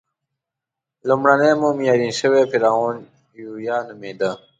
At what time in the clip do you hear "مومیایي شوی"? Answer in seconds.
1.61-2.43